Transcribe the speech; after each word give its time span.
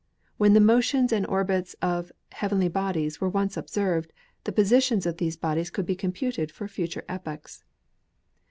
When 0.37 0.53
the 0.53 0.59
motions 0.59 1.13
and 1.13 1.27
orbits 1.27 1.75
of 1.79 2.11
heavenly 2.31 2.69
bodies 2.69 3.21
were 3.21 3.29
once 3.29 3.55
observed, 3.55 4.11
the 4.45 4.51
positions 4.51 5.05
of 5.05 5.17
these 5.17 5.37
bodies 5.37 5.69
could 5.69 5.85
be 5.85 5.95
computed 5.95 6.51
for 6.51 6.67
future 6.67 7.05
epochs. 7.07 7.63